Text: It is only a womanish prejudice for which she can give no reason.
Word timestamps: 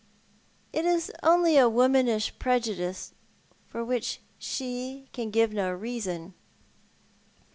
It 0.73 0.83
is 0.83 1.11
only 1.21 1.57
a 1.57 1.69
womanish 1.69 2.39
prejudice 2.39 3.13
for 3.67 3.85
which 3.85 4.19
she 4.39 5.07
can 5.13 5.29
give 5.29 5.53
no 5.53 5.71
reason. 5.71 6.33